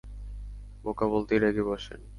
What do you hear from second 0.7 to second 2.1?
বোকা বলতেই, রেগে গেসেন।